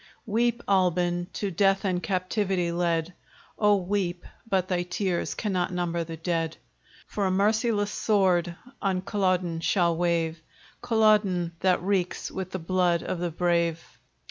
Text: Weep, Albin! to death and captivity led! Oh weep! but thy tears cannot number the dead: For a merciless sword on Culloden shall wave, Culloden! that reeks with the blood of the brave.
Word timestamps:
Weep, 0.25 0.63
Albin! 0.67 1.27
to 1.33 1.51
death 1.51 1.85
and 1.85 2.01
captivity 2.01 2.71
led! 2.71 3.13
Oh 3.59 3.75
weep! 3.75 4.25
but 4.49 4.67
thy 4.67 4.81
tears 4.81 5.35
cannot 5.35 5.71
number 5.71 6.03
the 6.03 6.17
dead: 6.17 6.57
For 7.05 7.27
a 7.27 7.29
merciless 7.29 7.91
sword 7.91 8.55
on 8.81 9.01
Culloden 9.03 9.59
shall 9.59 9.95
wave, 9.95 10.41
Culloden! 10.81 11.51
that 11.59 11.83
reeks 11.83 12.31
with 12.31 12.49
the 12.49 12.57
blood 12.57 13.03
of 13.03 13.19
the 13.19 13.29
brave. 13.29 13.79